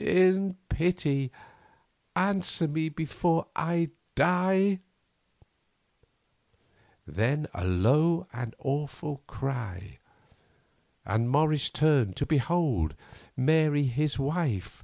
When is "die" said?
4.14-4.80